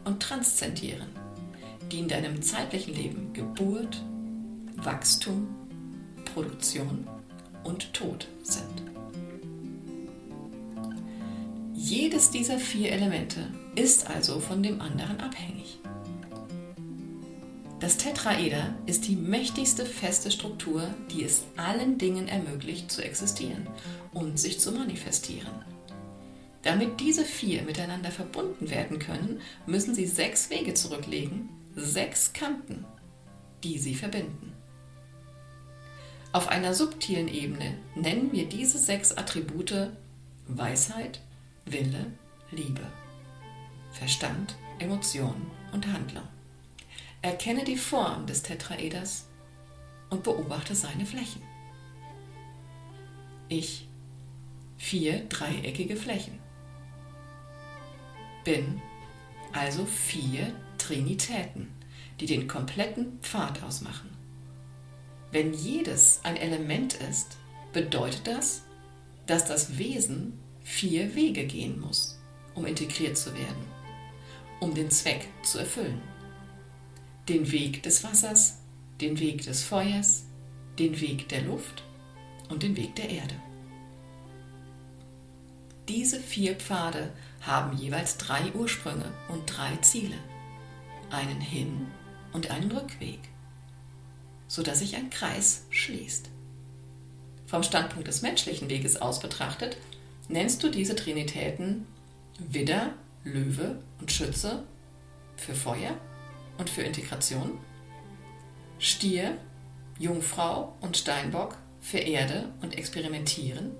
und 0.05 0.21
Transzendieren, 0.21 1.09
die 1.93 1.99
in 1.99 2.09
deinem 2.09 2.40
zeitlichen 2.43 2.95
Leben 2.95 3.33
Geburt, 3.35 4.02
Wachstum, 4.76 5.49
Produktion 6.25 7.06
und 7.64 7.92
Tod 7.92 8.28
sind. 8.42 8.83
Jedes 11.73 12.30
dieser 12.30 12.59
vier 12.59 12.92
Elemente 12.92 13.50
ist 13.75 14.09
also 14.09 14.40
von 14.40 14.62
dem 14.62 14.80
anderen 14.80 15.21
abhängig. 15.21 15.78
Das 17.78 17.99
Tetraeder 17.99 18.75
ist 18.87 19.06
die 19.06 19.16
mächtigste 19.16 19.85
feste 19.85 20.30
Struktur, 20.30 20.88
die 21.11 21.25
es 21.25 21.45
allen 21.56 21.99
Dingen 21.99 22.26
ermöglicht 22.26 22.90
zu 22.90 23.04
existieren 23.04 23.66
und 24.14 24.38
sich 24.38 24.59
zu 24.59 24.73
manifestieren. 24.73 25.64
Damit 26.62 26.99
diese 26.99 27.25
vier 27.25 27.62
miteinander 27.62 28.11
verbunden 28.11 28.71
werden 28.71 28.99
können, 28.99 29.40
müssen 29.66 29.95
sie 29.95 30.06
sechs 30.06 30.50
Wege 30.50 30.75
zurücklegen, 30.75 31.50
sechs 31.76 32.33
Kanten, 32.33 32.85
die 33.62 33.78
sie 33.78 33.95
verbinden. 33.95 34.56
Auf 36.37 36.49
einer 36.49 36.75
subtilen 36.75 37.28
Ebene 37.28 37.78
nennen 37.95 38.31
wir 38.31 38.47
diese 38.47 38.76
sechs 38.76 39.11
Attribute 39.11 39.88
Weisheit, 40.47 41.23
Wille, 41.64 42.12
Liebe, 42.50 42.87
Verstand, 43.90 44.55
Emotion 44.78 45.50
und 45.73 45.87
Handlung. 45.87 46.28
Erkenne 47.23 47.64
die 47.64 47.78
Form 47.78 48.26
des 48.26 48.43
Tetraeders 48.43 49.28
und 50.11 50.25
beobachte 50.25 50.75
seine 50.75 51.07
Flächen. 51.07 51.40
Ich. 53.49 53.88
Vier 54.76 55.21
dreieckige 55.31 55.97
Flächen 55.97 56.38
bin 58.45 58.83
also 59.55 59.87
vier 59.87 60.55
Trinitäten, 60.76 61.73
die 62.21 62.26
den 62.26 62.47
kompletten 62.47 63.21
Pfad 63.23 63.62
ausmachen. 63.62 64.16
Wenn 65.37 65.52
jedes 65.52 66.21
ein 66.23 66.38
Element 66.38 66.95
ist, 66.95 67.37
bedeutet 67.75 68.26
das, 68.26 68.62
dass 69.26 69.45
das 69.45 69.76
Wesen 69.76 70.38
vier 70.62 71.14
Wege 71.14 71.45
gehen 71.45 71.78
muss, 71.78 72.19
um 72.55 72.64
integriert 72.64 73.19
zu 73.19 73.35
werden, 73.35 73.66
um 74.61 74.73
den 74.73 74.90
Zweck 74.90 75.28
zu 75.43 75.59
erfüllen. 75.59 76.00
Den 77.28 77.52
Weg 77.52 77.83
des 77.83 78.02
Wassers, 78.02 78.62
den 79.02 79.21
Weg 79.21 79.43
des 79.43 79.62
Feuers, 79.62 80.25
den 80.78 80.99
Weg 81.02 81.28
der 81.28 81.43
Luft 81.43 81.85
und 82.49 82.62
den 82.62 82.75
Weg 82.75 82.97
der 82.97 83.11
Erde. 83.11 83.35
Diese 85.87 86.19
vier 86.19 86.55
Pfade 86.55 87.12
haben 87.43 87.76
jeweils 87.76 88.16
drei 88.16 88.50
Ursprünge 88.55 89.12
und 89.28 89.45
drei 89.45 89.76
Ziele, 89.83 90.16
einen 91.11 91.43
Hin- 91.43 91.88
und 92.33 92.50
einen 92.50 92.73
Rückweg, 92.73 93.21
sodass 94.49 94.81
sich 94.81 94.97
ein 94.97 95.11
Kreis 95.11 95.67
schließt. 95.71 96.31
Vom 97.47 97.62
Standpunkt 97.62 98.09
des 98.09 98.23
menschlichen 98.23 98.69
Weges 98.69 99.00
aus 99.00 99.21
betrachtet, 99.21 99.76
nennst 100.29 100.62
du 100.62 100.71
diese 100.71 100.97
Trinitäten 100.97 101.87
Widder, 102.38 102.93
Löwe 103.25 103.81
und 104.00 104.12
Schütze 104.12 104.65
für 105.37 105.55
Feuer 105.55 105.97
und 106.59 106.69
für 106.71 106.83
Integration, 106.83 107.59
Stier, 108.79 109.38
Jungfrau 109.99 110.76
und 110.81 110.97
Steinbock 110.97 111.57
für 111.81 111.99
Erde 111.99 112.53
und 112.61 112.76
Experimentieren 112.76 113.73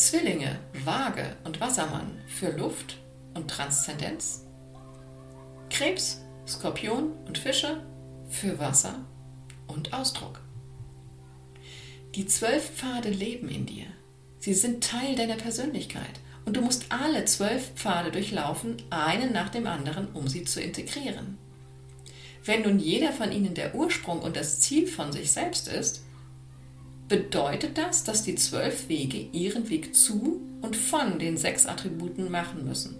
Zwillinge, 0.00 0.58
Waage 0.84 1.36
und 1.44 1.60
Wassermann 1.60 2.22
für 2.26 2.50
Luft 2.52 2.96
und 3.34 3.50
Transzendenz. 3.50 4.46
Krebs, 5.68 6.22
Skorpion 6.46 7.12
und 7.26 7.36
Fische 7.36 7.82
für 8.30 8.58
Wasser 8.58 9.04
und 9.66 9.92
Ausdruck. 9.92 10.40
Die 12.14 12.26
zwölf 12.26 12.70
Pfade 12.70 13.10
leben 13.10 13.48
in 13.48 13.66
dir. 13.66 13.86
Sie 14.38 14.54
sind 14.54 14.82
Teil 14.82 15.14
deiner 15.16 15.36
Persönlichkeit 15.36 16.20
und 16.46 16.56
du 16.56 16.62
musst 16.62 16.86
alle 16.88 17.24
zwölf 17.26 17.72
Pfade 17.74 18.10
durchlaufen, 18.10 18.76
einen 18.88 19.32
nach 19.32 19.50
dem 19.50 19.66
anderen, 19.66 20.08
um 20.14 20.26
sie 20.26 20.44
zu 20.44 20.60
integrieren. 20.60 21.36
Wenn 22.44 22.62
nun 22.62 22.78
jeder 22.78 23.12
von 23.12 23.30
ihnen 23.30 23.54
der 23.54 23.74
Ursprung 23.74 24.20
und 24.20 24.36
das 24.36 24.60
Ziel 24.60 24.86
von 24.86 25.12
sich 25.12 25.30
selbst 25.30 25.68
ist, 25.68 26.04
bedeutet 27.06 27.76
das, 27.76 28.04
dass 28.04 28.22
die 28.22 28.36
zwölf 28.36 28.88
Wege 28.88 29.18
ihren 29.32 29.68
Weg 29.68 29.94
zu 29.94 30.40
und 30.62 30.76
von 30.76 31.18
den 31.18 31.36
sechs 31.36 31.66
Attributen 31.66 32.30
machen 32.30 32.64
müssen. 32.64 32.96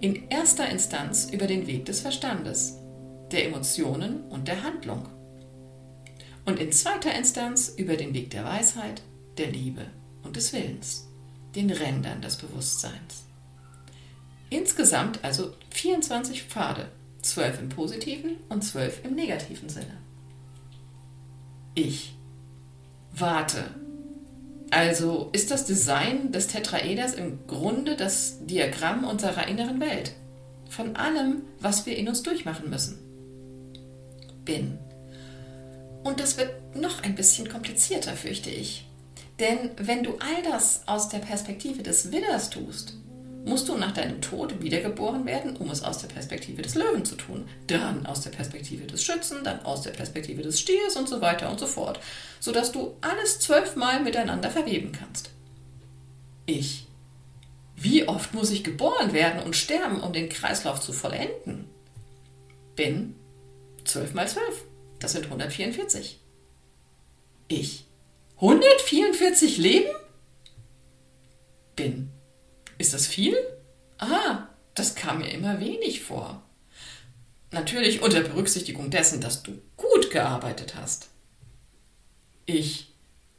In 0.00 0.28
erster 0.28 0.68
Instanz 0.68 1.30
über 1.32 1.46
den 1.46 1.66
Weg 1.66 1.86
des 1.86 2.00
Verstandes, 2.00 2.78
der 3.34 3.46
Emotionen 3.46 4.22
und 4.30 4.46
der 4.46 4.62
Handlung. 4.62 5.08
Und 6.44 6.60
in 6.60 6.70
zweiter 6.70 7.12
Instanz 7.12 7.74
über 7.76 7.96
den 7.96 8.14
Weg 8.14 8.30
der 8.30 8.44
Weisheit, 8.44 9.02
der 9.38 9.50
Liebe 9.50 9.86
und 10.22 10.36
des 10.36 10.52
Willens, 10.52 11.08
den 11.56 11.70
Rändern 11.70 12.22
des 12.22 12.36
Bewusstseins. 12.36 13.24
Insgesamt 14.50 15.24
also 15.24 15.52
24 15.70 16.44
Pfade, 16.44 16.88
12 17.22 17.60
im 17.62 17.68
positiven 17.70 18.36
und 18.48 18.62
12 18.62 19.04
im 19.04 19.16
negativen 19.16 19.68
Sinne. 19.68 19.98
Ich 21.74 22.14
Warte. 23.16 23.74
Also 24.70 25.30
ist 25.32 25.50
das 25.50 25.66
Design 25.66 26.30
des 26.30 26.48
Tetraeders 26.48 27.14
im 27.14 27.46
Grunde 27.46 27.96
das 27.96 28.44
Diagramm 28.46 29.04
unserer 29.04 29.48
inneren 29.48 29.80
Welt. 29.80 30.12
Von 30.68 30.96
allem, 30.96 31.42
was 31.60 31.86
wir 31.86 31.96
in 31.96 32.08
uns 32.08 32.22
durchmachen 32.22 32.70
müssen. 32.70 33.03
Bin. 34.44 34.78
Und 36.02 36.20
das 36.20 36.36
wird 36.36 36.76
noch 36.76 37.02
ein 37.02 37.14
bisschen 37.14 37.48
komplizierter, 37.48 38.12
fürchte 38.12 38.50
ich. 38.50 38.86
Denn 39.40 39.70
wenn 39.78 40.02
du 40.02 40.12
all 40.18 40.42
das 40.50 40.82
aus 40.86 41.08
der 41.08 41.18
Perspektive 41.18 41.82
des 41.82 42.12
Widders 42.12 42.50
tust, 42.50 42.94
musst 43.44 43.68
du 43.68 43.76
nach 43.76 43.92
deinem 43.92 44.20
Tod 44.20 44.62
wiedergeboren 44.62 45.26
werden, 45.26 45.56
um 45.56 45.70
es 45.70 45.82
aus 45.82 45.98
der 45.98 46.08
Perspektive 46.08 46.62
des 46.62 46.74
Löwen 46.74 47.04
zu 47.04 47.16
tun, 47.16 47.46
dann 47.66 48.06
aus 48.06 48.22
der 48.22 48.30
Perspektive 48.30 48.86
des 48.86 49.04
Schützen, 49.04 49.38
dann 49.44 49.60
aus 49.64 49.82
der 49.82 49.90
Perspektive 49.90 50.42
des 50.42 50.60
Stiers 50.60 50.96
und 50.96 51.08
so 51.08 51.20
weiter 51.20 51.50
und 51.50 51.60
so 51.60 51.66
fort, 51.66 52.00
sodass 52.40 52.72
du 52.72 52.96
alles 53.00 53.40
zwölfmal 53.40 54.00
miteinander 54.00 54.50
verweben 54.50 54.92
kannst. 54.92 55.30
Ich. 56.46 56.86
Wie 57.76 58.08
oft 58.08 58.34
muss 58.34 58.50
ich 58.50 58.64
geboren 58.64 59.12
werden 59.12 59.42
und 59.42 59.56
sterben, 59.56 60.00
um 60.00 60.12
den 60.12 60.28
Kreislauf 60.28 60.80
zu 60.80 60.92
vollenden? 60.92 61.66
Bin. 62.76 63.14
12 63.84 64.14
mal 64.14 64.28
12, 64.28 64.64
das 64.98 65.12
sind 65.12 65.26
144. 65.26 66.20
Ich. 67.48 67.84
144 68.36 69.58
Leben? 69.58 69.90
Bin. 71.76 72.10
Ist 72.78 72.94
das 72.94 73.06
viel? 73.06 73.36
Aha, 73.98 74.48
das 74.74 74.94
kam 74.94 75.18
mir 75.18 75.30
immer 75.30 75.60
wenig 75.60 76.02
vor. 76.02 76.42
Natürlich 77.50 78.02
unter 78.02 78.20
Berücksichtigung 78.20 78.90
dessen, 78.90 79.20
dass 79.20 79.42
du 79.42 79.60
gut 79.76 80.10
gearbeitet 80.10 80.74
hast. 80.74 81.08
Ich. 82.46 82.92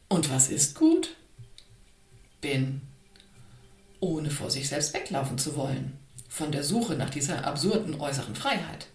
Und 0.08 0.30
was 0.32 0.50
ist 0.50 0.75
gut? 0.75 1.16
Bin. 2.40 2.82
Ohne 4.00 4.30
vor 4.30 4.50
sich 4.50 4.70
selbst 4.70 4.94
weglaufen 4.94 5.38
zu 5.38 5.56
wollen. 5.56 5.98
Von 6.30 6.52
der 6.52 6.64
Suche 6.64 6.96
nach 6.96 7.10
dieser 7.10 7.46
absurden 7.46 8.00
äußeren 8.00 8.36
Freiheit. 8.36 8.88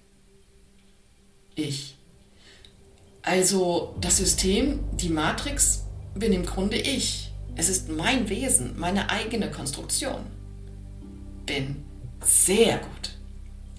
Ich. 1.61 1.97
Also 3.23 3.95
das 4.01 4.17
System, 4.17 4.81
die 4.93 5.11
Matrix, 5.11 5.85
bin 6.15 6.33
im 6.33 6.47
Grunde 6.47 6.77
ich. 6.77 7.31
Es 7.57 7.69
ist 7.69 7.89
mein 7.89 8.29
Wesen, 8.29 8.79
meine 8.79 9.11
eigene 9.11 9.51
Konstruktion. 9.51 10.25
Bin 11.47 11.85
sehr 12.25 12.79
gut. 12.79 13.11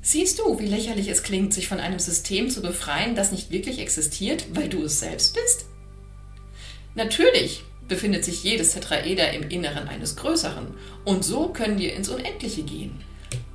Siehst 0.04 0.40
du, 0.40 0.60
wie 0.60 0.66
lächerlich 0.66 1.08
es 1.08 1.24
klingt, 1.24 1.54
sich 1.54 1.68
von 1.68 1.80
einem 1.80 2.00
System 2.00 2.50
zu 2.50 2.62
befreien, 2.62 3.16
das 3.16 3.32
nicht 3.32 3.52
wirklich 3.52 3.80
existiert, 3.80 4.46
weil 4.56 4.68
du 4.68 4.84
es 4.84 5.00
selbst 5.00 5.36
bist? 5.36 5.66
Natürlich 6.96 7.64
befindet 7.88 8.26
sich 8.26 8.44
jedes 8.44 8.74
Tetraeder 8.74 9.32
im 9.34 9.50
Inneren 9.50 9.88
eines 9.88 10.16
Größeren 10.16 10.74
und 11.06 11.24
so 11.24 11.50
können 11.50 11.78
wir 11.78 11.94
ins 11.94 12.10
Unendliche 12.10 12.64
gehen. 12.64 13.04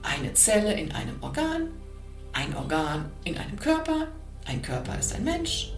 Eine 0.02 0.34
Zelle 0.34 0.78
in 0.78 0.92
einem 0.92 1.22
Organ, 1.22 1.70
ein 2.36 2.54
Organ 2.54 3.10
in 3.24 3.38
einem 3.38 3.58
Körper, 3.58 4.08
ein 4.44 4.60
Körper 4.60 4.98
ist 4.98 5.14
ein 5.14 5.24
Mensch, 5.24 5.72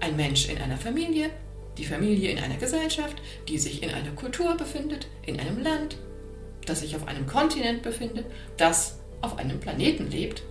ein 0.00 0.16
Mensch 0.16 0.48
in 0.48 0.60
einer 0.60 0.76
Familie, 0.76 1.30
die 1.78 1.86
Familie 1.86 2.30
in 2.30 2.38
einer 2.38 2.56
Gesellschaft, 2.56 3.16
die 3.48 3.58
sich 3.58 3.82
in 3.82 3.90
einer 3.90 4.10
Kultur 4.10 4.54
befindet, 4.56 5.08
in 5.24 5.40
einem 5.40 5.62
Land, 5.62 5.96
das 6.66 6.80
sich 6.80 6.94
auf 6.94 7.08
einem 7.08 7.26
Kontinent 7.26 7.82
befindet, 7.82 8.26
das 8.58 8.98
auf 9.22 9.38
einem 9.38 9.60
Planeten 9.60 10.10
lebt, 10.10 10.42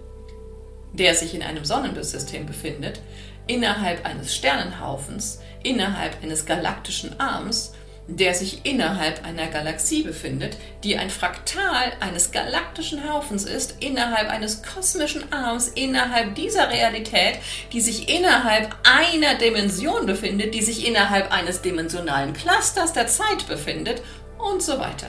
der 0.91 1.13
sich 1.13 1.35
in 1.35 1.43
einem 1.43 1.65
Sonnensystem 1.65 2.47
befindet, 2.47 3.01
innerhalb 3.45 4.05
eines 4.05 4.35
Sternenhaufens, 4.35 5.39
innerhalb 5.63 6.21
eines 6.23 6.45
galaktischen 6.47 7.19
Arms, 7.19 7.73
der 8.07 8.33
sich 8.35 8.65
innerhalb 8.65 9.25
einer 9.25 9.47
Galaxie 9.47 10.03
befindet, 10.03 10.57
die 10.83 10.97
ein 10.97 11.09
Fraktal 11.09 11.93
eines 12.01 12.31
galaktischen 12.31 13.09
Haufens 13.09 13.45
ist, 13.45 13.75
innerhalb 13.79 14.29
eines 14.29 14.61
kosmischen 14.61 15.31
Arms, 15.31 15.69
innerhalb 15.69 16.35
dieser 16.35 16.69
Realität, 16.69 17.39
die 17.71 17.79
sich 17.79 18.09
innerhalb 18.09 18.75
einer 18.83 19.35
Dimension 19.35 20.05
befindet, 20.05 20.53
die 20.53 20.61
sich 20.61 20.85
innerhalb 20.85 21.31
eines 21.31 21.61
dimensionalen 21.61 22.33
Clusters 22.33 22.91
der 22.91 23.07
Zeit 23.07 23.47
befindet 23.47 24.01
und 24.37 24.61
so 24.61 24.79
weiter. 24.79 25.07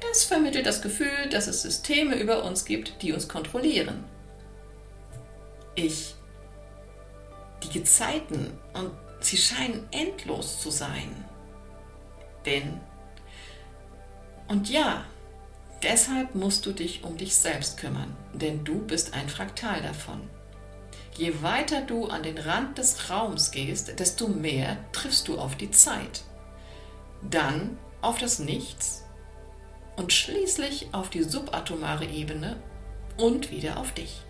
Das 0.00 0.24
vermittelt 0.24 0.66
das 0.66 0.80
Gefühl, 0.80 1.28
dass 1.30 1.46
es 1.46 1.62
Systeme 1.62 2.16
über 2.16 2.44
uns 2.44 2.64
gibt, 2.64 3.02
die 3.02 3.12
uns 3.12 3.28
kontrollieren. 3.28 4.04
Ich. 5.74 6.14
Die 7.62 7.78
Gezeiten, 7.78 8.58
und 8.74 8.92
sie 9.20 9.36
scheinen 9.38 9.88
endlos 9.90 10.60
zu 10.60 10.70
sein, 10.70 11.24
bin. 12.44 12.80
Und 14.46 14.70
ja, 14.70 15.04
deshalb 15.82 16.34
musst 16.34 16.64
du 16.66 16.72
dich 16.72 17.02
um 17.02 17.16
dich 17.16 17.34
selbst 17.34 17.78
kümmern, 17.78 18.16
denn 18.32 18.64
du 18.64 18.78
bist 18.78 19.14
ein 19.14 19.28
Fraktal 19.28 19.82
davon. 19.82 20.30
Je 21.16 21.42
weiter 21.42 21.80
du 21.80 22.06
an 22.06 22.22
den 22.22 22.38
Rand 22.38 22.78
des 22.78 23.10
Raums 23.10 23.50
gehst, 23.50 23.98
desto 23.98 24.28
mehr 24.28 24.76
triffst 24.92 25.28
du 25.28 25.38
auf 25.38 25.56
die 25.56 25.70
Zeit. 25.70 26.24
Dann 27.22 27.78
auf 28.00 28.18
das 28.18 28.38
Nichts 28.38 29.04
und 29.96 30.12
schließlich 30.12 30.88
auf 30.92 31.10
die 31.10 31.22
subatomare 31.22 32.04
Ebene 32.04 32.56
und 33.16 33.50
wieder 33.50 33.78
auf 33.78 33.92
dich. 33.92 34.22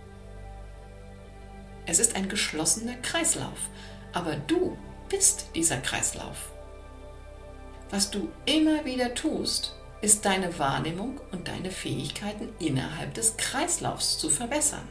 Es 1.86 1.98
ist 1.98 2.16
ein 2.16 2.28
geschlossener 2.28 2.96
Kreislauf, 2.96 3.68
aber 4.12 4.36
du 4.36 4.76
bist 5.08 5.46
dieser 5.54 5.78
Kreislauf. 5.78 6.53
Was 7.90 8.10
du 8.10 8.28
immer 8.46 8.84
wieder 8.84 9.14
tust, 9.14 9.76
ist 10.00 10.24
deine 10.24 10.58
Wahrnehmung 10.58 11.20
und 11.32 11.48
deine 11.48 11.70
Fähigkeiten 11.70 12.48
innerhalb 12.58 13.14
des 13.14 13.36
Kreislaufs 13.36 14.18
zu 14.18 14.30
verbessern. 14.30 14.88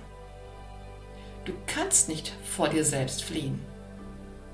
Du 1.46 1.54
kannst 1.68 2.08
nicht 2.08 2.34
vor 2.44 2.70
dir 2.70 2.86
selbst 2.86 3.24
fliehen. 3.24 3.60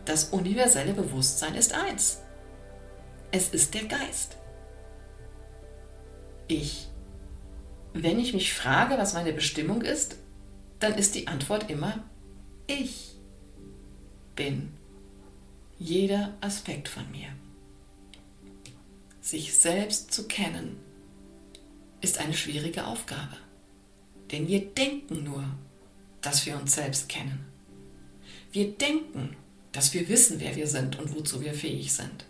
Das 0.05 0.25
universelle 0.25 0.93
Bewusstsein 0.93 1.55
ist 1.55 1.73
eins. 1.73 2.21
Es 3.31 3.49
ist 3.49 3.75
der 3.75 3.83
Geist 3.85 4.39
ich. 6.49 6.87
Wenn 7.93 8.19
ich 8.19 8.33
mich 8.33 8.53
frage, 8.53 8.97
was 8.97 9.13
meine 9.13 9.33
Bestimmung 9.33 9.81
ist, 9.81 10.17
dann 10.79 10.95
ist 10.95 11.15
die 11.15 11.27
Antwort 11.27 11.69
immer 11.69 12.03
ich 12.67 13.15
bin 14.35 14.73
jeder 15.79 16.35
Aspekt 16.39 16.87
von 16.87 17.09
mir. 17.09 17.29
Sich 19.29 19.59
selbst 19.59 20.11
zu 20.11 20.23
kennen 20.23 20.77
ist 22.01 22.17
eine 22.17 22.33
schwierige 22.33 22.87
Aufgabe, 22.87 23.37
denn 24.31 24.47
wir 24.47 24.61
denken 24.61 25.23
nur, 25.23 25.43
dass 26.21 26.47
wir 26.47 26.55
uns 26.55 26.73
selbst 26.73 27.09
kennen. 27.09 27.45
Wir 28.51 28.71
denken, 28.71 29.35
dass 29.71 29.93
wir 29.93 30.09
wissen, 30.09 30.39
wer 30.39 30.55
wir 30.55 30.65
sind 30.65 30.97
und 30.97 31.15
wozu 31.15 31.41
wir 31.41 31.53
fähig 31.53 31.93
sind. 31.93 32.25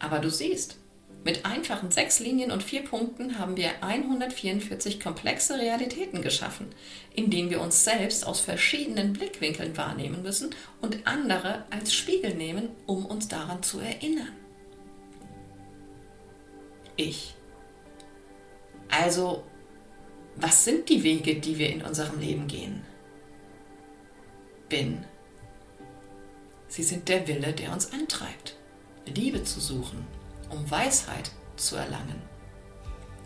Aber 0.00 0.18
du 0.18 0.30
siehst, 0.30 0.76
mit 1.24 1.46
einfachen 1.46 1.90
sechs 1.90 2.20
Linien 2.20 2.50
und 2.50 2.62
vier 2.62 2.84
Punkten 2.84 3.38
haben 3.38 3.56
wir 3.56 3.82
144 3.82 5.00
komplexe 5.00 5.58
Realitäten 5.58 6.20
geschaffen, 6.20 6.66
in 7.14 7.30
denen 7.30 7.48
wir 7.48 7.62
uns 7.62 7.84
selbst 7.84 8.26
aus 8.26 8.40
verschiedenen 8.40 9.14
Blickwinkeln 9.14 9.74
wahrnehmen 9.78 10.20
müssen 10.20 10.54
und 10.82 11.06
andere 11.06 11.64
als 11.70 11.94
Spiegel 11.94 12.34
nehmen, 12.34 12.68
um 12.84 13.06
uns 13.06 13.28
daran 13.28 13.62
zu 13.62 13.80
erinnern. 13.80 14.43
Ich. 16.96 17.34
Also, 18.90 19.42
was 20.36 20.64
sind 20.64 20.88
die 20.88 21.02
Wege, 21.02 21.36
die 21.36 21.58
wir 21.58 21.70
in 21.70 21.82
unserem 21.82 22.20
Leben 22.20 22.46
gehen? 22.46 22.84
Bin. 24.68 25.04
Sie 26.68 26.82
sind 26.82 27.08
der 27.08 27.26
Wille, 27.26 27.52
der 27.52 27.72
uns 27.72 27.92
antreibt, 27.92 28.56
Liebe 29.06 29.42
zu 29.44 29.60
suchen, 29.60 30.06
um 30.50 30.70
Weisheit 30.70 31.30
zu 31.56 31.76
erlangen, 31.76 32.20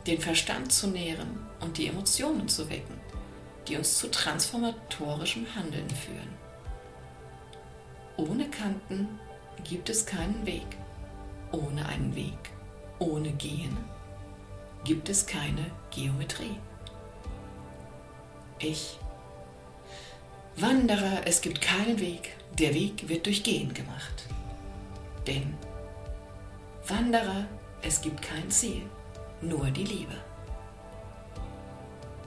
den 0.06 0.20
Verstand 0.20 0.72
zu 0.72 0.88
nähren 0.88 1.46
und 1.60 1.78
die 1.78 1.86
Emotionen 1.86 2.48
zu 2.48 2.68
wecken, 2.68 2.98
die 3.66 3.76
uns 3.76 3.98
zu 3.98 4.10
transformatorischem 4.10 5.46
Handeln 5.54 5.88
führen. 5.90 6.34
Ohne 8.16 8.48
Kanten 8.50 9.08
gibt 9.64 9.88
es 9.88 10.04
keinen 10.04 10.44
Weg. 10.44 10.66
Ohne 11.52 11.86
einen 11.86 12.14
Weg, 12.14 12.47
ohne 12.98 13.32
Gehen 13.32 13.76
gibt 14.84 15.08
es 15.08 15.26
keine 15.26 15.66
Geometrie. 15.90 16.56
Ich. 18.58 18.98
Wanderer, 20.56 21.24
es 21.24 21.40
gibt 21.40 21.60
keinen 21.60 22.00
Weg, 22.00 22.36
der 22.58 22.74
Weg 22.74 23.08
wird 23.08 23.26
durch 23.26 23.44
Gehen 23.44 23.72
gemacht. 23.74 24.26
Denn 25.26 25.54
Wanderer, 26.88 27.44
es 27.82 28.00
gibt 28.00 28.22
kein 28.22 28.50
Ziel, 28.50 28.82
nur 29.40 29.70
die 29.70 29.84
Liebe. 29.84 30.14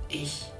Ich 0.07 0.50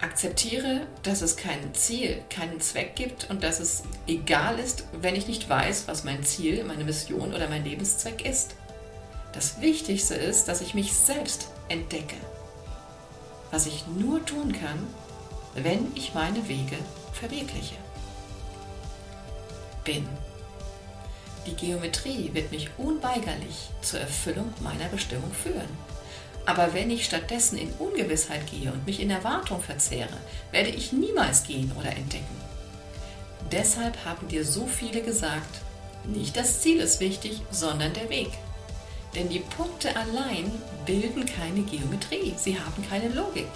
akzeptiere, 0.00 0.86
dass 1.02 1.22
es 1.22 1.36
kein 1.36 1.74
Ziel, 1.74 2.22
keinen 2.30 2.60
Zweck 2.60 2.96
gibt 2.96 3.28
und 3.30 3.42
dass 3.42 3.60
es 3.60 3.82
egal 4.06 4.58
ist, 4.58 4.84
wenn 5.00 5.14
ich 5.14 5.26
nicht 5.26 5.48
weiß, 5.48 5.88
was 5.88 6.04
mein 6.04 6.24
Ziel, 6.24 6.64
meine 6.64 6.84
Mission 6.84 7.34
oder 7.34 7.48
mein 7.48 7.64
Lebenszweck 7.64 8.24
ist. 8.24 8.54
Das 9.32 9.60
Wichtigste 9.60 10.14
ist, 10.14 10.46
dass 10.46 10.60
ich 10.60 10.74
mich 10.74 10.92
selbst 10.92 11.48
entdecke, 11.68 12.16
was 13.50 13.66
ich 13.66 13.84
nur 13.86 14.24
tun 14.24 14.52
kann, 14.52 14.86
wenn 15.54 15.92
ich 15.94 16.14
meine 16.14 16.48
Wege 16.48 16.76
verwirkliche. 17.12 17.76
Bin 19.84 20.06
die 21.46 21.54
Geometrie 21.54 22.30
wird 22.34 22.52
mich 22.52 22.68
unweigerlich 22.76 23.70
zur 23.80 24.00
Erfüllung 24.00 24.52
meiner 24.60 24.88
Bestimmung 24.88 25.32
führen. 25.32 25.68
Aber 26.46 26.74
wenn 26.74 26.90
ich 26.90 27.04
stattdessen 27.04 27.58
in 27.58 27.72
Ungewissheit 27.78 28.50
gehe 28.50 28.72
und 28.72 28.86
mich 28.86 29.00
in 29.00 29.10
Erwartung 29.10 29.60
verzehre, 29.60 30.16
werde 30.50 30.70
ich 30.70 30.92
niemals 30.92 31.44
gehen 31.44 31.70
oder 31.78 31.90
entdecken. 31.90 32.40
Deshalb 33.52 34.04
haben 34.04 34.28
dir 34.28 34.44
so 34.44 34.66
viele 34.66 35.02
gesagt, 35.02 35.60
nicht 36.04 36.36
das 36.36 36.60
Ziel 36.60 36.80
ist 36.80 37.00
wichtig, 37.00 37.42
sondern 37.50 37.92
der 37.92 38.08
Weg. 38.08 38.30
Denn 39.14 39.28
die 39.28 39.40
Punkte 39.40 39.94
allein 39.96 40.50
bilden 40.86 41.26
keine 41.26 41.62
Geometrie, 41.62 42.34
sie 42.36 42.58
haben 42.58 42.86
keine 42.88 43.08
Logik. 43.08 43.48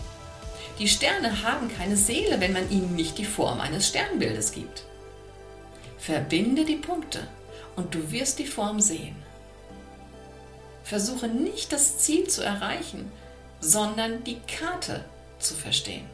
Die 0.79 0.89
Sterne 0.89 1.43
haben 1.45 1.71
keine 1.75 1.97
Seele, 1.97 2.41
wenn 2.41 2.53
man 2.53 2.71
ihnen 2.71 2.97
nicht 2.97 3.19
die 3.19 3.25
Form 3.25 3.61
eines 3.61 3.89
Sternbildes 3.89 4.53
gibt. 4.53 4.85
Verbinde 5.99 6.65
die 6.65 6.77
Punkte 6.77 7.27
und 7.77 7.95
du 7.95 8.11
wirst 8.11 8.41
die 8.41 8.47
Form 8.47 8.81
sehen. 8.81 9.17
Versuche 10.85 11.29
nicht 11.29 11.73
das 11.73 11.99
Ziel 11.99 12.29
zu 12.29 12.43
erreichen, 12.43 13.11
sondern 13.61 14.23
die 14.23 14.41
Karte 14.41 15.05
zu 15.39 15.55
verstehen. 15.55 16.09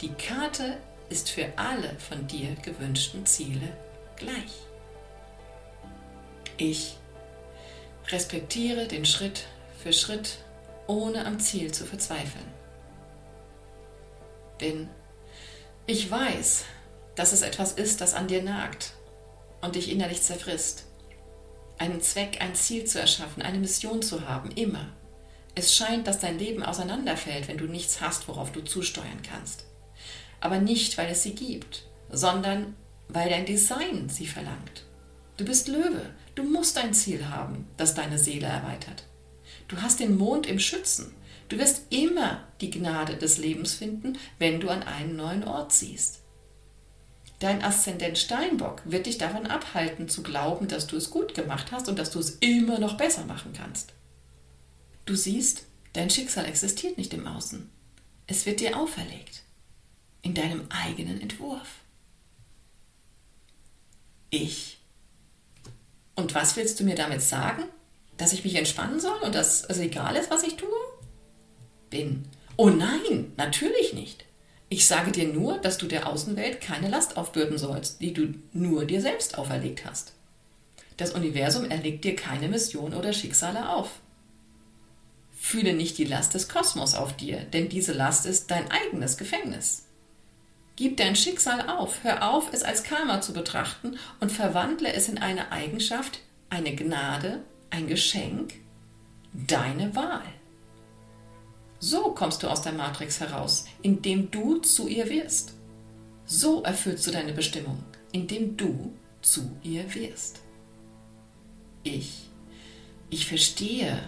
Die 0.00 0.12
Karte 0.12 0.76
ist 1.08 1.30
für 1.30 1.46
alle 1.56 1.96
von 1.98 2.26
dir 2.28 2.54
gewünschten 2.62 3.26
Ziele 3.26 3.68
gleich. 4.16 4.52
Ich 6.58 6.96
respektiere 8.08 8.86
den 8.86 9.04
Schritt 9.04 9.46
für 9.82 9.92
Schritt, 9.92 10.38
ohne 10.86 11.26
am 11.26 11.40
Ziel 11.40 11.72
zu 11.72 11.84
verzweifeln. 11.84 12.46
Bin, 14.58 14.88
ich 15.86 16.10
weiß, 16.10 16.64
dass 17.16 17.32
es 17.32 17.42
etwas 17.42 17.72
ist, 17.72 18.00
das 18.00 18.14
an 18.14 18.28
dir 18.28 18.42
nagt 18.42 18.92
und 19.60 19.74
dich 19.74 19.90
innerlich 19.90 20.22
zerfrisst. 20.22 20.84
Einen 21.78 22.00
Zweck, 22.00 22.38
ein 22.40 22.54
Ziel 22.54 22.84
zu 22.84 22.98
erschaffen, 22.98 23.42
eine 23.42 23.58
Mission 23.58 24.02
zu 24.02 24.28
haben, 24.28 24.50
immer. 24.52 24.88
Es 25.54 25.74
scheint, 25.74 26.06
dass 26.06 26.20
dein 26.20 26.38
Leben 26.38 26.62
auseinanderfällt, 26.62 27.48
wenn 27.48 27.58
du 27.58 27.66
nichts 27.66 28.00
hast, 28.00 28.28
worauf 28.28 28.52
du 28.52 28.62
zusteuern 28.62 29.22
kannst. 29.28 29.64
Aber 30.40 30.58
nicht, 30.58 30.96
weil 30.98 31.10
es 31.10 31.22
sie 31.22 31.34
gibt, 31.34 31.84
sondern 32.10 32.74
weil 33.08 33.28
dein 33.28 33.46
Design 33.46 34.08
sie 34.08 34.26
verlangt. 34.26 34.84
Du 35.36 35.44
bist 35.44 35.68
Löwe, 35.68 36.10
du 36.34 36.44
musst 36.44 36.78
ein 36.78 36.94
Ziel 36.94 37.28
haben, 37.28 37.66
das 37.76 37.94
deine 37.94 38.18
Seele 38.18 38.46
erweitert. 38.46 39.04
Du 39.68 39.80
hast 39.82 40.00
den 40.00 40.16
Mond 40.16 40.46
im 40.46 40.58
Schützen. 40.58 41.14
Du 41.48 41.58
wirst 41.58 41.92
immer 41.92 42.44
die 42.60 42.70
Gnade 42.70 43.16
des 43.16 43.38
Lebens 43.38 43.74
finden, 43.74 44.18
wenn 44.38 44.60
du 44.60 44.68
an 44.68 44.82
einen 44.82 45.16
neuen 45.16 45.44
Ort 45.44 45.72
ziehst. 45.72 46.22
Dein 47.38 47.62
Aszendent 47.62 48.16
Steinbock 48.16 48.80
wird 48.86 49.06
dich 49.06 49.18
davon 49.18 49.46
abhalten, 49.46 50.08
zu 50.08 50.22
glauben, 50.22 50.68
dass 50.68 50.86
du 50.86 50.96
es 50.96 51.10
gut 51.10 51.34
gemacht 51.34 51.70
hast 51.70 51.88
und 51.88 51.98
dass 51.98 52.10
du 52.10 52.18
es 52.18 52.38
immer 52.40 52.78
noch 52.78 52.96
besser 52.96 53.26
machen 53.26 53.52
kannst. 53.52 53.92
Du 55.04 55.14
siehst, 55.14 55.64
dein 55.92 56.08
Schicksal 56.08 56.46
existiert 56.46 56.96
nicht 56.96 57.12
im 57.12 57.26
Außen. 57.26 57.70
Es 58.26 58.46
wird 58.46 58.60
dir 58.60 58.78
auferlegt. 58.78 59.42
In 60.22 60.34
deinem 60.34 60.66
eigenen 60.70 61.20
Entwurf. 61.20 61.80
Ich. 64.30 64.78
Und 66.14 66.34
was 66.34 66.56
willst 66.56 66.80
du 66.80 66.84
mir 66.84 66.96
damit 66.96 67.22
sagen? 67.22 67.64
Dass 68.16 68.32
ich 68.32 68.44
mich 68.44 68.54
entspannen 68.54 68.98
soll 68.98 69.18
und 69.20 69.34
dass 69.34 69.62
es 69.62 69.78
egal 69.78 70.16
ist, 70.16 70.30
was 70.30 70.42
ich 70.42 70.56
tue? 70.56 70.68
Bin. 71.90 72.26
Oh 72.56 72.70
nein, 72.70 73.32
natürlich 73.36 73.92
nicht. 73.92 74.25
Ich 74.68 74.86
sage 74.86 75.12
dir 75.12 75.28
nur, 75.28 75.58
dass 75.58 75.78
du 75.78 75.86
der 75.86 76.08
Außenwelt 76.08 76.60
keine 76.60 76.88
Last 76.88 77.16
aufbürden 77.16 77.56
sollst, 77.56 78.00
die 78.00 78.12
du 78.12 78.34
nur 78.52 78.84
dir 78.84 79.00
selbst 79.00 79.38
auferlegt 79.38 79.84
hast. 79.84 80.12
Das 80.96 81.12
Universum 81.12 81.70
erlegt 81.70 82.04
dir 82.04 82.16
keine 82.16 82.48
Mission 82.48 82.94
oder 82.94 83.12
Schicksale 83.12 83.68
auf. 83.68 84.00
Fühle 85.38 85.74
nicht 85.74 85.98
die 85.98 86.04
Last 86.04 86.34
des 86.34 86.48
Kosmos 86.48 86.94
auf 86.94 87.16
dir, 87.16 87.38
denn 87.38 87.68
diese 87.68 87.92
Last 87.92 88.26
ist 88.26 88.50
dein 88.50 88.68
eigenes 88.70 89.16
Gefängnis. 89.16 89.84
Gib 90.74 90.96
dein 90.96 91.14
Schicksal 91.14 91.70
auf, 91.70 92.02
hör 92.02 92.28
auf, 92.28 92.52
es 92.52 92.62
als 92.62 92.82
Karma 92.82 93.20
zu 93.20 93.32
betrachten 93.32 93.98
und 94.20 94.32
verwandle 94.32 94.92
es 94.92 95.08
in 95.08 95.18
eine 95.18 95.52
Eigenschaft, 95.52 96.20
eine 96.50 96.74
Gnade, 96.74 97.44
ein 97.70 97.86
Geschenk, 97.86 98.54
deine 99.32 99.94
Wahl. 99.94 100.24
So 101.78 102.12
kommst 102.12 102.42
du 102.42 102.48
aus 102.48 102.62
der 102.62 102.72
Matrix 102.72 103.20
heraus, 103.20 103.66
indem 103.82 104.30
du 104.30 104.58
zu 104.58 104.88
ihr 104.88 105.08
wirst. 105.08 105.52
So 106.24 106.62
erfüllst 106.62 107.06
du 107.06 107.10
deine 107.10 107.32
Bestimmung, 107.32 107.82
indem 108.12 108.56
du 108.56 108.92
zu 109.22 109.50
ihr 109.62 109.94
wirst. 109.94 110.40
Ich, 111.82 112.28
ich 113.10 113.26
verstehe. 113.26 113.98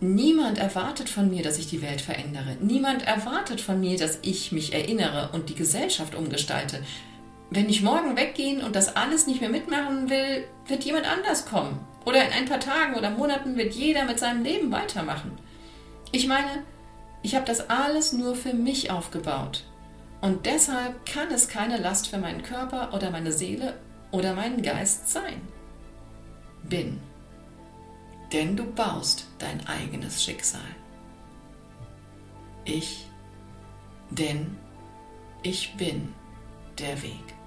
Niemand 0.00 0.58
erwartet 0.58 1.08
von 1.08 1.28
mir, 1.28 1.42
dass 1.42 1.58
ich 1.58 1.66
die 1.66 1.82
Welt 1.82 2.00
verändere. 2.00 2.56
Niemand 2.60 3.06
erwartet 3.06 3.60
von 3.60 3.80
mir, 3.80 3.98
dass 3.98 4.18
ich 4.22 4.52
mich 4.52 4.72
erinnere 4.72 5.30
und 5.32 5.48
die 5.48 5.54
Gesellschaft 5.54 6.14
umgestalte. 6.14 6.82
Wenn 7.50 7.68
ich 7.68 7.82
morgen 7.82 8.16
weggehen 8.16 8.62
und 8.62 8.76
das 8.76 8.94
alles 8.94 9.26
nicht 9.26 9.40
mehr 9.40 9.50
mitmachen 9.50 10.10
will, 10.10 10.44
wird 10.66 10.84
jemand 10.84 11.06
anders 11.10 11.46
kommen. 11.46 11.80
Oder 12.04 12.24
in 12.24 12.32
ein 12.32 12.44
paar 12.44 12.60
Tagen 12.60 12.94
oder 12.94 13.10
Monaten 13.10 13.56
wird 13.56 13.74
jeder 13.74 14.04
mit 14.04 14.18
seinem 14.18 14.42
Leben 14.42 14.70
weitermachen. 14.70 15.32
Ich 16.12 16.26
meine, 16.26 16.64
ich 17.22 17.34
habe 17.34 17.44
das 17.44 17.68
alles 17.68 18.12
nur 18.12 18.34
für 18.34 18.52
mich 18.52 18.90
aufgebaut. 18.90 19.64
Und 20.20 20.46
deshalb 20.46 21.06
kann 21.06 21.30
es 21.30 21.48
keine 21.48 21.76
Last 21.76 22.08
für 22.08 22.18
meinen 22.18 22.42
Körper 22.42 22.92
oder 22.92 23.10
meine 23.10 23.32
Seele 23.32 23.78
oder 24.10 24.34
meinen 24.34 24.62
Geist 24.62 25.08
sein. 25.10 25.40
Bin. 26.64 27.00
Denn 28.32 28.56
du 28.56 28.64
baust 28.64 29.26
dein 29.38 29.66
eigenes 29.66 30.22
Schicksal. 30.22 30.60
Ich. 32.64 33.06
Denn 34.10 34.56
ich 35.42 35.76
bin 35.76 36.12
der 36.78 37.00
Weg. 37.02 37.37